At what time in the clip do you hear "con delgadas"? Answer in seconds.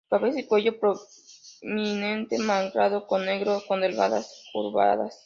3.67-4.43